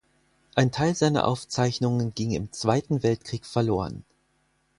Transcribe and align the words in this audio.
Ein 0.55 0.71
Teil 0.71 0.95
seiner 0.95 1.27
Aufzeichnungen 1.27 2.15
ging 2.15 2.31
im 2.31 2.51
Zweiten 2.51 3.03
Weltkrieg 3.03 3.45
verloren. 3.45 4.03